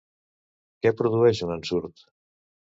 Què 0.85 0.93
produeix 1.03 1.43
un 1.51 1.55
ensurt? 1.59 2.05